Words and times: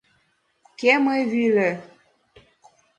—Кӧ, 0.79 0.93
мый 1.05 1.21
вӱльӧ? 1.31 1.69